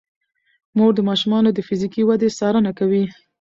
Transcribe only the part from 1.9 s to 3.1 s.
ودې څارنه کوي.